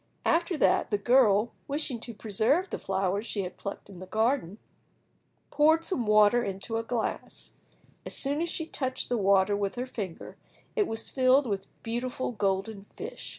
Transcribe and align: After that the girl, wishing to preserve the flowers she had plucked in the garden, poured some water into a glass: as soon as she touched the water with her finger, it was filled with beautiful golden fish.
After 0.25 0.57
that 0.57 0.89
the 0.89 0.97
girl, 0.97 1.51
wishing 1.67 1.99
to 1.99 2.13
preserve 2.15 2.71
the 2.71 2.79
flowers 2.79 3.27
she 3.27 3.43
had 3.43 3.55
plucked 3.55 3.87
in 3.87 3.99
the 3.99 4.07
garden, 4.07 4.57
poured 5.51 5.85
some 5.85 6.07
water 6.07 6.43
into 6.43 6.77
a 6.77 6.83
glass: 6.83 7.53
as 8.03 8.15
soon 8.17 8.41
as 8.41 8.49
she 8.49 8.65
touched 8.65 9.09
the 9.09 9.17
water 9.19 9.55
with 9.55 9.75
her 9.75 9.85
finger, 9.85 10.37
it 10.75 10.87
was 10.87 11.11
filled 11.11 11.45
with 11.45 11.67
beautiful 11.83 12.31
golden 12.31 12.85
fish. 12.95 13.29